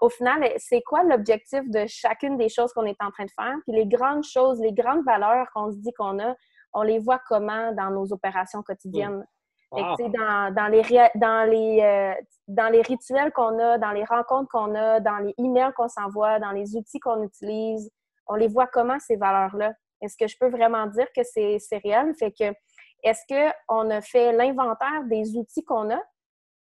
[0.00, 3.54] au final, c'est quoi l'objectif de chacune des choses qu'on est en train de faire?
[3.66, 6.34] Puis les grandes choses, les grandes valeurs qu'on se dit qu'on a,
[6.74, 9.24] on les voit comment dans nos opérations quotidiennes?
[9.72, 10.82] Dans, dans, les,
[11.16, 12.14] dans, les, euh,
[12.46, 16.38] dans les rituels qu'on a, dans les rencontres qu'on a, dans les emails qu'on s'envoie,
[16.38, 17.90] dans les outils qu'on utilise,
[18.28, 19.72] on les voit comment ces valeurs-là?
[20.00, 22.14] Est-ce que je peux vraiment dire que c'est réel?
[22.18, 22.54] Fait que
[23.02, 26.00] est-ce qu'on a fait l'inventaire des outils qu'on a,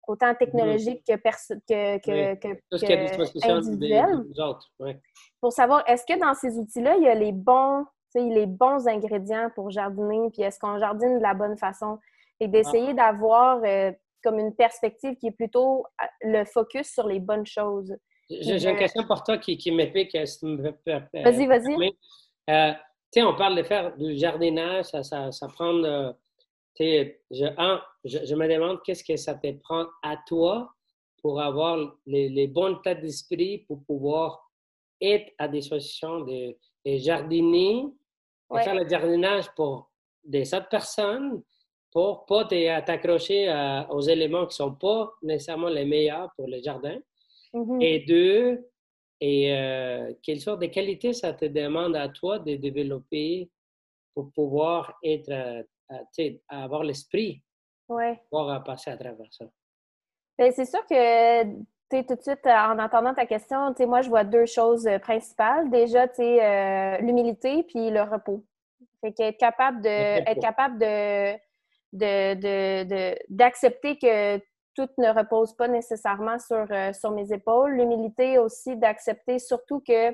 [0.07, 4.25] autant technologiques que, que, que, que, individuels,
[5.41, 9.51] pour savoir est-ce que dans ces outils-là, il y a les bons, les bons ingrédients
[9.55, 11.99] pour jardiner, puis est-ce qu'on jardine de la bonne façon?
[12.41, 17.21] et d'essayer d'avoir euh, comme une perspective qui est plutôt euh, le focus sur les
[17.21, 17.95] bonnes choses.
[18.29, 20.15] J'ai une question pour toi qui, qui m'épique.
[20.15, 21.95] Vas-y, vas-y.
[22.51, 22.73] Euh,
[23.13, 26.15] tu sais, on parle de faire du jardinage, ça, ça, ça prend.
[26.79, 30.73] Je, je, je, me demande qu'est-ce que ça te prend à toi
[31.23, 34.51] pour avoir les, les bons états d'esprit pour pouvoir
[35.01, 37.87] être à disposition des, jardiniers
[38.55, 39.91] et faire le jardinage pour
[40.23, 41.43] des autres personnes
[41.91, 43.49] pour pas t'accrocher
[43.91, 46.99] aux éléments qui ne sont pas nécessairement les meilleurs pour le jardin.
[47.55, 47.83] Mm-hmm.
[47.83, 48.69] Et deux,
[49.21, 53.49] et euh, quelle sorte de qualité ça te demande à toi de développer
[54.13, 57.43] pour pouvoir être, euh, avoir l'esprit
[57.89, 58.21] ouais.
[58.31, 59.45] pour passer à travers ça?
[60.39, 61.45] Ben, c'est sûr que
[62.03, 65.71] tout de suite, en entendant ta question, moi, je vois deux choses euh, principales.
[65.71, 66.07] Déjà,
[66.99, 68.45] l'humilité puis le repos.
[69.01, 71.37] Fait qu'être capable de, être capable de,
[73.29, 74.39] d'accepter que
[74.75, 77.75] tout ne repose pas nécessairement sur, euh, sur mes épaules.
[77.75, 80.13] L'humilité aussi d'accepter surtout que euh,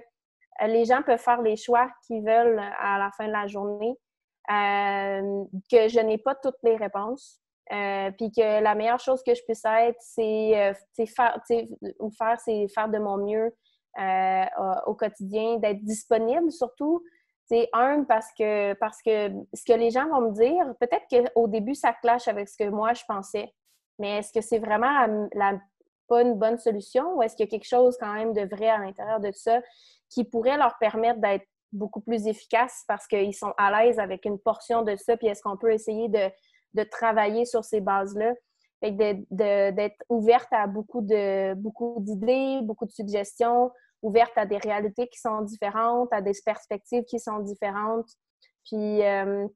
[0.66, 3.96] les gens peuvent faire les choix qu'ils veulent à la fin de la journée,
[4.48, 7.40] euh, que je n'ai pas toutes les réponses.
[7.68, 10.74] puis que la meilleure chose que je puisse être, c'est
[11.06, 11.40] faire,
[11.98, 13.54] ou faire, c'est faire de mon mieux
[14.86, 17.02] au quotidien, d'être disponible surtout,
[17.50, 21.48] c'est un, parce que, parce que ce que les gens vont me dire, peut-être qu'au
[21.48, 23.52] début, ça clash avec ce que moi, je pensais.
[23.98, 25.58] Mais est-ce que c'est vraiment la,
[26.06, 28.68] pas une bonne solution ou est-ce qu'il y a quelque chose quand même de vrai
[28.68, 29.60] à l'intérieur de ça
[30.08, 34.38] qui pourrait leur permettre d'être beaucoup plus efficaces parce qu'ils sont à l'aise avec une
[34.38, 36.30] portion de ça, puis est-ce qu'on peut essayer de,
[36.74, 38.32] de travailler sur ces bases-là?
[38.82, 45.20] d'être ouverte à beaucoup de beaucoup d'idées, beaucoup de suggestions, ouverte à des réalités qui
[45.20, 48.08] sont différentes, à des perspectives qui sont différentes,
[48.64, 49.46] puis euh,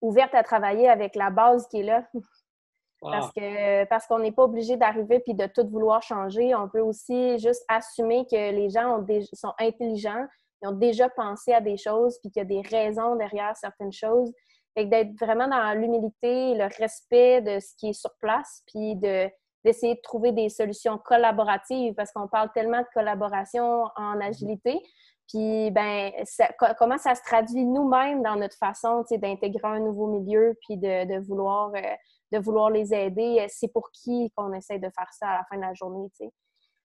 [0.00, 2.06] ouverte à travailler avec la base qui est là.
[3.02, 6.54] Parce que parce qu'on n'est pas obligé d'arriver puis de tout vouloir changer.
[6.54, 10.24] On peut aussi juste assumer que les gens ont sont intelligents,
[10.62, 13.92] ils ont déjà pensé à des choses puis qu'il y a des raisons derrière certaines
[13.92, 14.32] choses.
[14.74, 19.28] Fait d'être vraiment dans l'humilité, le respect de ce qui est sur place, puis de
[19.64, 24.22] d'essayer de trouver des solutions collaboratives parce qu'on parle tellement de collaboration en mhm.
[24.22, 24.80] agilité.
[25.28, 26.12] Puis, ben,
[26.78, 31.70] comment ça se traduit nous-mêmes dans notre façon d'intégrer un nouveau milieu puis de, vouloir,
[31.74, 31.80] euh,
[32.32, 33.46] de vouloir les aider?
[33.48, 36.08] C'est pour qui qu'on essaie de faire ça à la fin de la journée?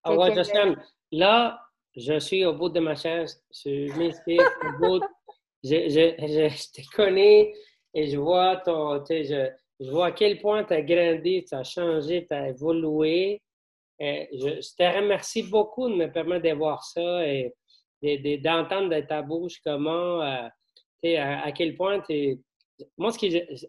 [0.04, 0.34] Ah ouais,
[1.12, 1.60] là,
[1.98, 3.44] je suis au bout de ma chaise.
[3.52, 5.04] Je m'inspire au bout.
[5.64, 7.54] Je, je, je, te connais
[7.94, 9.04] et je vois ton.
[9.10, 13.42] Je, je vois à quel point tu as grandi, tu as changé, tu as évolué.
[14.00, 17.52] Je, te remercie beaucoup de me permettre de voir ça et
[18.44, 20.48] d'entendre de, ta bouche comment, euh,
[21.04, 22.40] à, à, quel point tu es.
[22.96, 23.12] Moi,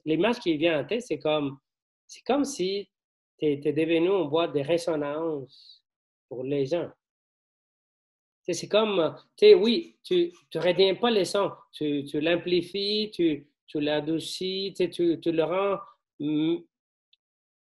[0.04, 1.58] l'image qui vient en tête, c'est comme,
[2.06, 2.90] c'est comme si
[3.38, 5.82] tu étais devenu une boîte de résonance
[6.28, 6.90] pour les gens.
[8.50, 13.80] C'est comme, tu oui, tu ne retiens pas les sons, tu, tu l'amplifies, tu, tu
[13.80, 15.78] l'adoucis, tu, tu le rends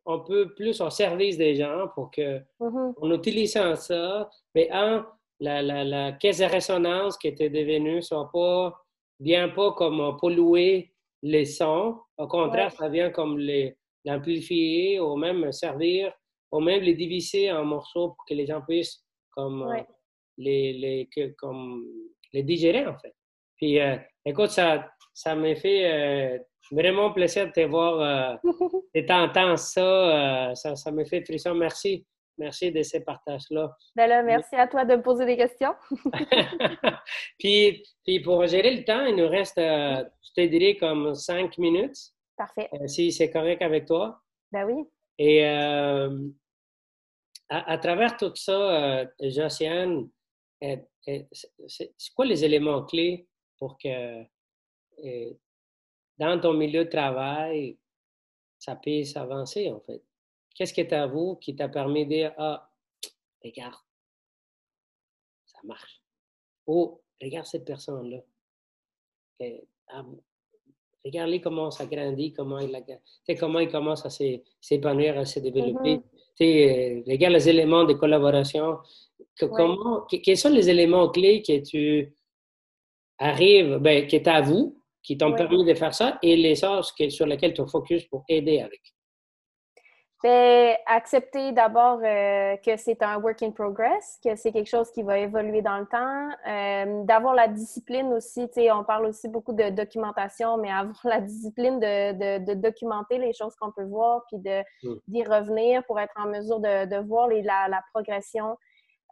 [0.07, 2.93] un peu plus au service des gens pour que mm-hmm.
[2.97, 5.07] on utilise ça, mais un,
[5.39, 8.77] la, la, la, caisse de résonance qui était devenue soit pas,
[9.19, 11.99] vient pas comme polluer les sons.
[12.17, 13.39] Au contraire, ça vient comme
[14.03, 16.13] l'amplifier ou même servir,
[16.51, 19.67] ou même les diviser en morceaux pour que les gens puissent comme,
[20.37, 21.85] les, les, que, comme,
[22.33, 23.13] les digérer en fait.
[23.57, 26.39] Puis euh, écoute, ça, ça m'a fait euh,
[26.71, 28.51] vraiment plaisir de te voir, euh,
[28.95, 30.75] de t'entendre ça, ça.
[30.75, 31.55] Ça me fait frisson.
[31.55, 32.05] Merci.
[32.37, 33.73] Merci de ces partages-là.
[33.95, 35.73] Ben merci à toi de me poser des questions.
[37.39, 41.95] puis, puis, pour gérer le temps, il nous reste, je te dirais, comme cinq minutes.
[42.35, 42.69] Parfait.
[42.87, 44.19] si c'est correct avec toi.
[44.51, 44.83] Ben oui.
[45.17, 46.09] Et à,
[47.47, 50.09] à, travers tout ça, Josiane,
[50.61, 54.23] c'est quoi les éléments clés pour que
[56.17, 57.77] dans ton milieu de travail,
[58.57, 60.01] ça puisse avancer, en fait?
[60.55, 62.71] Qu'est-ce qui est à vous qui t'a permis de dire Ah,
[63.43, 63.75] regarde,
[65.45, 66.01] ça marche?
[66.65, 68.21] Oh, regarde cette personne-là.
[69.89, 70.05] Ah,
[71.03, 75.97] regarde comment ça grandit, comment il, a, comment il commence à s'épanouir, à se développer.
[75.97, 76.41] Mm-hmm.
[76.41, 78.79] Euh, regarde les éléments de collaboration.
[79.39, 82.13] Comment, quels sont les éléments clés que tu
[83.17, 86.93] arrives, ben, qui est à vous, qui t'ont permis de faire ça et les choses
[87.09, 88.81] sur lesquelles tu focuses pour aider avec?
[90.25, 95.03] Bien, accepter d'abord euh, que c'est un work in progress, que c'est quelque chose qui
[95.03, 99.27] va évoluer dans le temps, euh, d'avoir la discipline aussi, tu sais, on parle aussi
[99.27, 104.23] beaucoup de documentation, mais avoir la discipline de, de, documenter les choses qu'on peut voir,
[104.27, 104.95] puis mmh.
[105.07, 108.57] d'y revenir pour être en mesure de, de voir les, la, la, progression.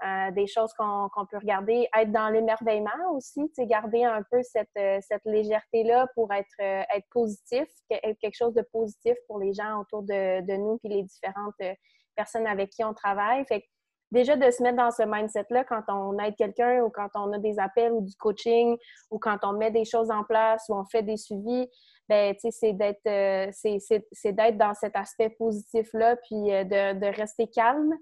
[0.01, 4.99] Euh, des choses qu'on peut regarder, être dans l'émerveillement aussi, garder un peu cette, euh,
[5.23, 10.57] légèreté-là pour être, euh, positif, être quelque chose de positif pour les gens autour de,
[10.57, 11.77] nous, puis les différentes
[12.15, 13.45] personnes avec qui on travaille.
[13.45, 13.63] Fait
[14.11, 17.37] déjà de se mettre dans ce mindset-là quand on aide quelqu'un ou quand on a
[17.37, 18.75] des appels ou du coaching
[19.09, 21.69] ou quand on met des choses en place ou on fait des suivis,
[22.09, 27.93] ben, c'est d'être dans cet aspect positif-là, puis de, rester calme.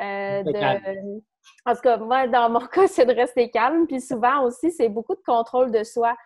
[0.00, 1.20] Euh, de,
[1.66, 3.86] en tout cas, moi, dans mon cas, c'est de rester calme.
[3.86, 6.16] Puis souvent aussi, c'est beaucoup de contrôle de soi.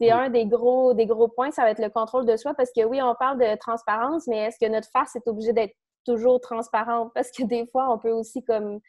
[0.00, 2.70] C'est un des gros, des gros points, ça va être le contrôle de soi parce
[2.72, 6.40] que oui, on parle de transparence, mais est-ce que notre face est obligée d'être toujours
[6.40, 7.12] transparente?
[7.14, 8.80] Parce que des fois, on peut aussi comme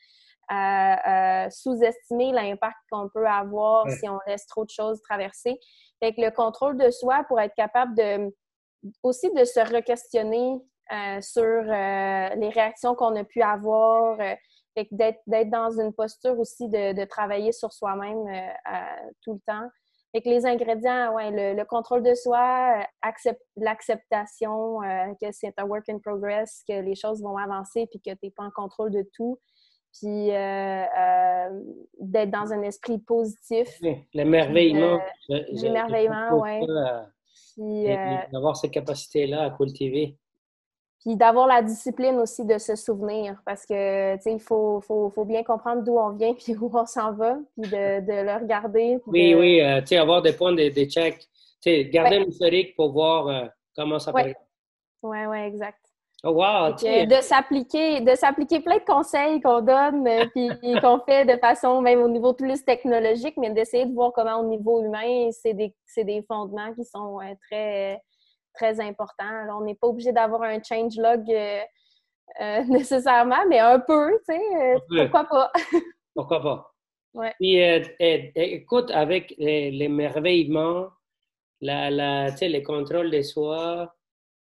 [0.52, 5.60] euh, euh, sous-estimer l'impact qu'on peut avoir si on laisse trop de choses traverser.
[6.00, 8.34] Fait que le contrôle de soi pour être capable de
[9.04, 10.60] aussi de se re-questionner
[10.91, 16.93] euh, sur les réactions qu'on a pu avoir, fait d'être dans une posture aussi de,
[16.93, 18.26] de travailler sur soi-même
[19.21, 19.67] tout le temps.
[20.12, 22.86] Fait que les ingrédients, ouais, le, contrôle de soi,
[23.58, 24.80] l'acceptation
[25.21, 28.32] que c'est un work in progress, que les choses vont avancer puis que tu n'es
[28.32, 29.39] pas en contrôle de tout
[30.00, 31.50] puis euh, euh,
[32.00, 33.67] d'être dans un esprit positif.
[34.13, 35.00] L'émerveillement.
[35.30, 36.67] L'émerveillement, oui.
[37.58, 40.17] Euh, d'avoir ces capacités-là à cultiver.
[41.06, 45.12] Puis d'avoir la discipline aussi de se souvenir, parce que, tu sais, il faut, faut,
[45.12, 48.41] faut, bien comprendre d'où on vient puis où on s'en va, puis de, de, le
[48.41, 48.98] regarder.
[49.06, 51.20] Oui, oui, tu sais, avoir des points, des, des checks.
[51.62, 54.34] Tu sais, garder l'historique pour voir comment ça peut.
[55.04, 55.86] Oui, oui, exact.
[56.28, 60.50] Oh, wow, de s'appliquer, de s'appliquer plein de conseils qu'on donne, euh, puis
[60.82, 64.48] qu'on fait de façon même au niveau plus technologique, mais d'essayer de voir comment au
[64.48, 67.96] niveau humain, c'est des, des, fondements qui sont euh,
[68.56, 69.48] très, importants.
[69.58, 75.24] on n'est pas obligé d'avoir un changelog euh, nécessairement, mais un peu, tu sais, pourquoi
[75.26, 75.52] pas?
[76.15, 76.72] pourquoi pas?
[77.13, 77.34] Ouais.
[77.39, 77.58] Puis,
[78.36, 80.89] écoute, avec l'émerveillement,
[81.62, 83.96] la, la, les contrôles de soi,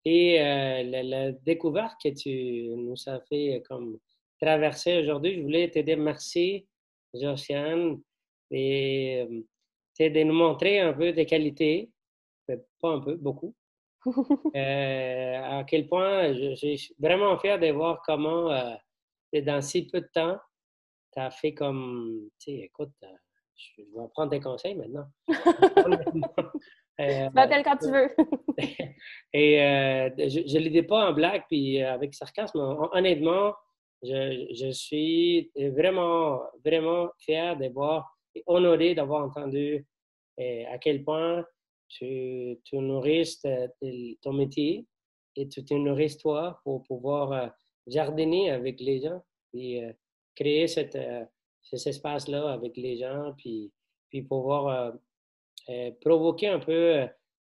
[0.04, 3.98] et euh, la, découverte que tu nous as fait comme
[4.40, 6.66] traverser aujourd'hui, je voulais te dire merci,
[7.14, 8.00] Josiane,
[8.50, 11.90] et euh, de nous montrer un peu tes qualités,
[12.46, 13.54] pas un peu, beaucoup.
[14.56, 18.74] Euh, à quel point je, suis vraiment fier de voir comment, euh,
[19.42, 20.38] dans si peu de temps,
[21.12, 22.92] tu as fait comme, tu sais, écoute,
[23.56, 25.06] je vais prendre tes conseils maintenant.
[27.00, 28.08] Euh, M'appelle quand tu veux.
[29.32, 32.60] et euh, je ne l'ai pas en blague, puis euh, avec sarcasme.
[32.92, 33.52] Honnêtement,
[34.02, 39.84] je, je, suis vraiment, vraiment fier de voir et honoré d'avoir entendu
[40.38, 41.44] à quel point
[41.88, 43.38] tu, tu nourris
[44.22, 44.86] ton métier
[45.36, 47.52] et tu te nourris toi pour pouvoir
[47.86, 49.82] jardiner avec les gens et
[50.34, 50.98] créer cette,
[51.62, 53.72] cet espace-là avec les gens, puis,
[54.10, 54.94] puis pouvoir
[55.70, 57.06] euh, provoquer un peu euh,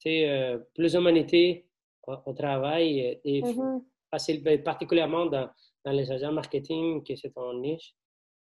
[0.07, 1.67] euh, plus d'humanité
[2.07, 3.41] au, travail et
[4.41, 5.47] ben, particulièrement dans,
[5.85, 7.93] dans, les agents marketing, que c'est ton niche.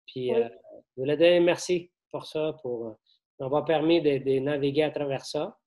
[0.05, 2.97] Puis, je voulais dire merci pour ça, pour
[3.39, 5.57] m'avoir permis de, naviguer à travers ça.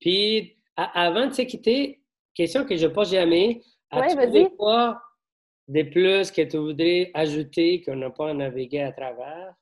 [0.00, 2.00] Puis, avant de se quitter,
[2.34, 3.62] question que je pose jamais.
[3.90, 5.02] As-tu quoi
[5.66, 9.54] des plus que tu voudrais ajouter qu'on n'a pas navigué à travers?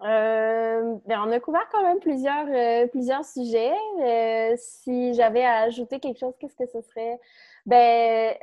[0.00, 3.72] Euh, ben, on a couvert quand même plusieurs, euh, plusieurs sujets.
[4.00, 7.20] Euh, si j'avais à ajouter quelque chose, qu'est-ce que ce serait?
[7.66, 8.34] Ben,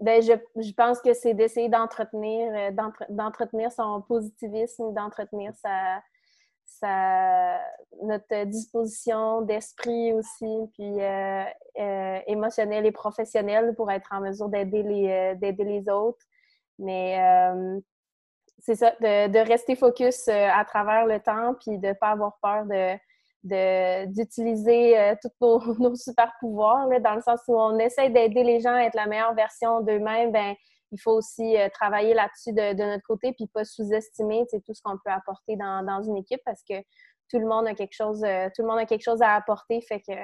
[0.00, 2.72] ben je, je, pense que c'est d'essayer d'entretenir,
[3.08, 6.02] d'entretenir son positivisme, d'entretenir sa,
[6.64, 7.60] sa,
[8.02, 10.96] notre disposition d'esprit aussi, puis
[12.26, 16.24] émotionnelle et professionnelle pour être en mesure d'aider les, d'aider les autres.
[16.80, 17.78] Mais euh,
[18.58, 22.38] c'est ça, de, rester focus euh, à travers le temps, puis de ne pas avoir
[22.42, 22.98] peur de
[23.42, 28.74] d'utiliser euh, tous nos, super pouvoirs, dans le sens où on essaie d'aider les gens
[28.74, 30.54] à être la meilleure version d'eux-mêmes, ben,
[30.92, 35.12] il faut aussi travailler là-dessus de, notre côté, puis pas sous-estimer tout ce qu'on peut
[35.12, 36.74] apporter dans, dans, une équipe parce que
[37.30, 38.18] tout le monde a quelque chose,
[38.56, 40.14] tout le monde a quelque chose à apporter, fait que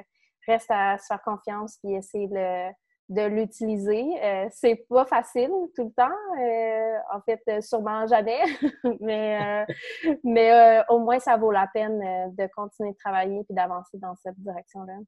[0.48, 2.68] reste à se faire confiance puis essayer de,
[3.08, 4.04] de l'utiliser.
[4.22, 6.08] Euh, c'est pas facile tout le temps.
[6.40, 8.40] Euh, en fait, euh, sûrement jamais.
[9.00, 9.64] mais
[10.24, 11.98] mais au moins, ça vaut la peine
[12.36, 14.98] de continuer de travailler et d'avancer dans cette direction-là.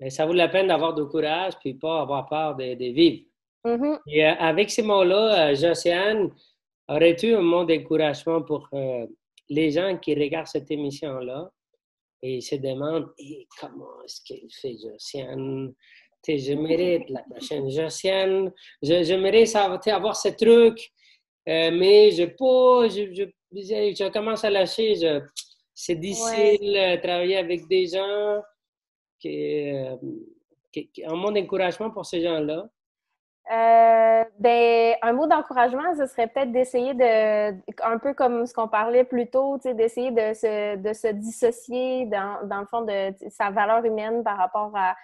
[0.00, 3.24] Mais ça vaut la peine d'avoir du courage puis pas avoir peur de, vivre.
[3.64, 3.98] Mm-hmm.
[4.08, 6.30] Et avec ces mots-là, Josiane,
[6.88, 8.68] aurais-tu un mot d'encouragement pour
[9.48, 11.50] les gens qui regardent cette émission-là
[12.20, 13.10] et se demandent
[13.58, 15.72] comment est-ce qu'elle fait, Josiane?
[16.28, 18.52] Je mérite la prochaine Josiane,
[18.82, 20.90] je, avoir ce truc,
[21.48, 23.12] euh, mais je pas, je,
[23.52, 24.94] je, commence à lâcher,
[25.74, 28.42] c'est difficile de travailler avec des gens.
[29.24, 32.68] un mot d'encouragement pour ces gens-là?
[33.48, 37.50] Euh, ben, un mot d'encouragement, ce serait peut-être d'essayer de,
[37.84, 42.44] un peu comme ce qu'on parlait plus tôt, d'essayer de se, de se dissocier dans,
[42.48, 44.96] dans, le fond de sa valeur humaine par rapport à,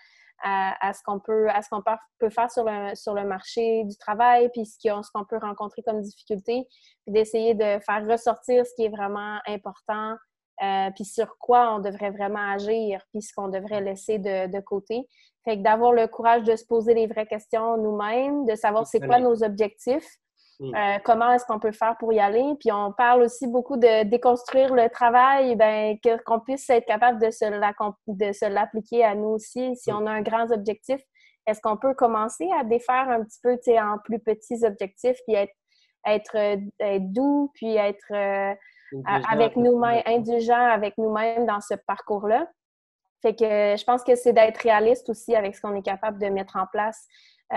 [0.42, 1.82] à, ce qu'on peut, à ce qu'on
[2.18, 4.78] peut faire sur le, sur le marché du travail, puis ce
[5.12, 6.66] qu'on peut rencontrer comme difficulté,
[7.04, 10.16] puis d'essayer de faire ressortir ce qui est vraiment important,
[10.62, 14.60] euh, puis sur quoi on devrait vraiment agir, puis ce qu'on devrait laisser de, de
[14.60, 15.08] côté.
[15.44, 19.00] Fait que d'avoir le courage de se poser les vraies questions nous-mêmes, de savoir c'est
[19.00, 20.06] quoi nos objectifs.
[20.62, 22.44] Euh, comment est-ce qu'on peut faire pour y aller?
[22.60, 27.30] Puis on parle aussi beaucoup de déconstruire le travail, ben, qu'on puisse être capable de
[27.30, 29.74] se l'appliquer à nous aussi.
[29.76, 29.96] Si mm.
[29.96, 31.00] on a un grand objectif,
[31.46, 35.52] est-ce qu'on peut commencer à défaire un petit peu en plus petits objectifs, puis être,
[36.06, 38.54] être, euh, doux, puis être euh,
[39.28, 42.46] avec nous-mêmes, indulgent avec nous-mêmes dans ce parcours-là?
[43.22, 46.26] Fait que je pense que c'est d'être réaliste aussi avec ce qu'on est capable de
[46.26, 47.06] mettre en place,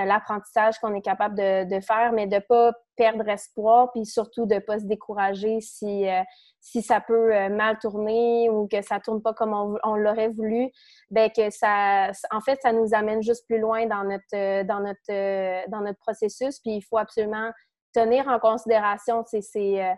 [0.04, 4.56] l'apprentissage qu'on est capable de, faire, mais de ne pas perdre espoir, puis surtout de
[4.56, 6.22] ne pas se décourager si, euh,
[6.60, 10.30] si ça peut euh, mal tourner ou que ça ne tourne pas comme on, l'aurait
[10.30, 10.70] voulu.
[11.12, 15.70] Bien que ça, en fait, ça nous amène juste plus loin dans notre, dans notre,
[15.70, 17.52] dans notre processus, puis il faut absolument
[17.94, 19.96] tenir en considération ces, ces,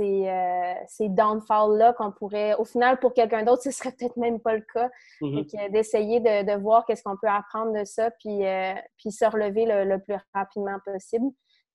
[0.00, 4.54] euh, ces downfalls-là qu'on pourrait, au final, pour quelqu'un d'autre, ce serait peut-être même pas
[4.54, 4.90] le cas.
[5.20, 5.70] Mm-hmm.
[5.70, 9.66] D'essayer de, de, voir qu'est-ce qu'on peut apprendre de ça, puis, euh, puis se relever
[9.66, 11.26] le, plus rapidement possible.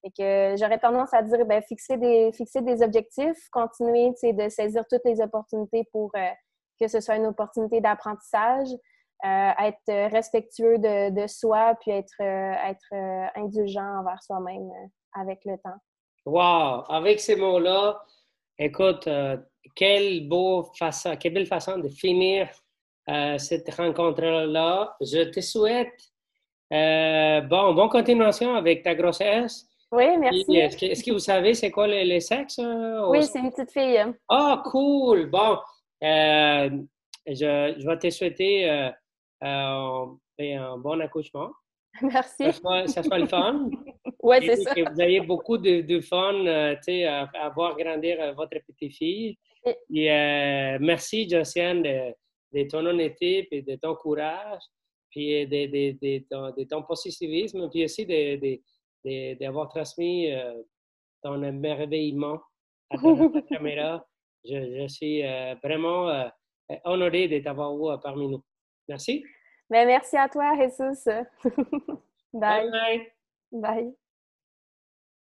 [0.04, 4.84] Et que j'aurais tendance à dire, ben, fixer, des, fixer des objectifs, continuer de saisir
[4.90, 6.30] toutes les opportunités pour euh,
[6.80, 8.68] que ce soit une opportunité d'apprentissage,
[9.24, 14.70] être respectueux de, de, soi, puis être, être indulgent envers soi-même
[15.14, 15.80] avec le temps.
[16.26, 16.84] Wow!
[16.90, 18.02] Avec ces mots-là,
[18.58, 19.38] écoute, euh,
[19.76, 22.50] quelle, beau façon, quelle belle façon de finir
[23.10, 24.96] euh, cette rencontre-là.
[25.02, 25.94] Je te souhaite
[26.72, 29.68] euh, bon, bonne continuation avec ta grossesse.
[29.92, 30.56] Oui, merci.
[30.56, 32.60] Est-ce que, vous savez c'est quoi les, sexes?
[33.10, 34.04] oui, c'est une petite fille.
[34.30, 35.30] Ah, cool!
[35.30, 35.60] Bon,
[36.02, 36.76] je,
[37.28, 38.92] je, vais te souhaiter
[39.42, 41.52] un bon accouchement.
[42.02, 42.52] Merci.
[42.88, 43.70] Ça soit, le fun.
[44.24, 44.74] oui, c'est ça.
[44.74, 46.76] Que vous ayez beaucoup de, de fun euh,
[47.08, 49.38] à, à, voir grandir euh, votre petite fille.
[49.94, 52.14] Et euh, merci, Josiane, de,
[52.54, 54.64] de, ton honnêteté et de ton courage,
[55.10, 58.06] puis de, de, ton, ton positivisme, puis aussi
[59.40, 60.32] d'avoir transmis
[61.22, 62.40] ton émerveillement
[62.90, 64.06] à la caméra.
[64.46, 65.22] Je, je suis
[65.64, 66.30] vraiment
[66.86, 68.44] honoré de t'avoir parmi nous.
[68.88, 69.24] Merci.
[69.70, 71.10] Mais ben, merci à toi, Jesus.
[72.34, 72.70] Bye.
[72.72, 73.12] Bye.
[73.52, 73.94] Bye.